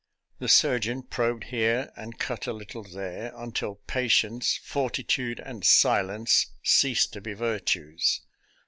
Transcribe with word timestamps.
The 0.39 0.47
surgeon 0.47 1.03
probed 1.03 1.43
here 1.43 1.91
and 1.95 2.17
cut 2.17 2.47
a 2.47 2.53
little 2.53 2.81
there, 2.83 3.31
until 3.35 3.75
patience, 3.85 4.57
fortitude, 4.63 5.39
and 5.39 5.63
silence 5.63 6.47
ceased 6.63 7.13
to 7.13 7.21
be 7.21 7.33
virtues. 7.35 8.19